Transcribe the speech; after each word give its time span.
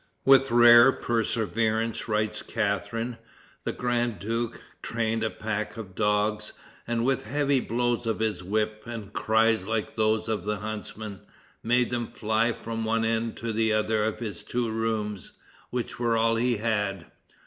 "With 0.25 0.49
rare 0.49 0.91
perseverance," 0.91 2.07
writes 2.07 2.41
Catharine, 2.41 3.19
"the 3.65 3.71
grand 3.71 4.17
duke 4.17 4.59
trained 4.81 5.23
a 5.23 5.29
pack 5.29 5.77
of 5.77 5.93
dogs, 5.93 6.53
and 6.87 7.05
with 7.05 7.21
heavy 7.27 7.59
blows 7.59 8.07
of 8.07 8.17
his 8.19 8.43
whip, 8.43 8.81
and 8.87 9.13
cries 9.13 9.67
like 9.67 9.95
those 9.95 10.27
of 10.27 10.43
the 10.43 10.57
huntsmen, 10.57 11.19
made 11.61 11.91
them 11.91 12.07
fly 12.07 12.51
from 12.51 12.83
one 12.83 13.05
end 13.05 13.37
to 13.37 13.53
the 13.53 13.73
other 13.73 14.03
of 14.03 14.17
his 14.19 14.41
two 14.41 14.71
rooms, 14.71 15.33
which 15.69 15.99
were 15.99 16.17
all 16.17 16.35
he 16.35 16.57
had. 16.57 17.05